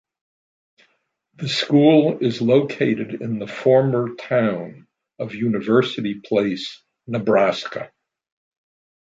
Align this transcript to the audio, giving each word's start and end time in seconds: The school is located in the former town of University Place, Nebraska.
The 1.35 1.47
school 1.47 2.17
is 2.17 2.41
located 2.41 3.21
in 3.21 3.37
the 3.37 3.45
former 3.45 4.15
town 4.15 4.87
of 5.19 5.35
University 5.35 6.19
Place, 6.25 6.81
Nebraska. 7.05 7.91